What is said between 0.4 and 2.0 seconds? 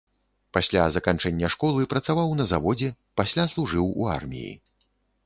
Пасля заканчэння школы